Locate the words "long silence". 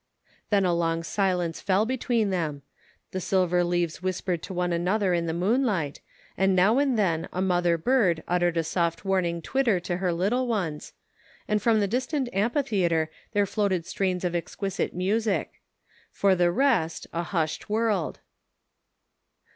0.73-1.61